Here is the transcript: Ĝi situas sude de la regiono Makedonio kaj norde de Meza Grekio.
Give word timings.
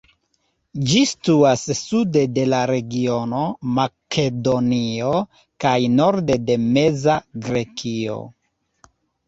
Ĝi 0.91 1.01
situas 1.09 1.65
sude 1.79 2.23
de 2.37 2.45
la 2.53 2.61
regiono 2.71 3.43
Makedonio 3.81 5.13
kaj 5.67 5.77
norde 6.01 6.41
de 6.49 6.59
Meza 6.67 7.23
Grekio. 7.47 8.21